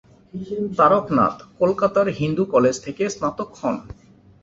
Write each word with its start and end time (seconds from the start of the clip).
তারকনাথ 0.77 1.35
কলকাতার 1.59 2.07
হিন্দু 2.19 2.43
কলেজ 2.53 2.75
থেকে 2.85 3.03
স্নাতক 3.09 3.49
হন। 3.59 3.75